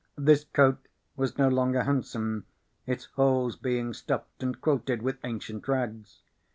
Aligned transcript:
This 0.17 0.45
coat 0.45 0.79
was 1.15 1.37
no 1.37 1.47
longer 1.47 1.83
handsome, 1.83 2.47
its 2.87 3.05
holes 3.05 3.55
being 3.55 3.93
stuffed 3.93 4.41
and 4.41 4.59
quilted 4.59 5.03
with 5.03 5.23
ancient 5.23 5.67
rags. 5.67 6.21